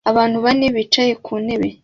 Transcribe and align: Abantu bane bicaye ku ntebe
Abantu 0.09 0.37
bane 0.45 0.65
bicaye 0.75 1.13
ku 1.25 1.33
ntebe 1.43 1.69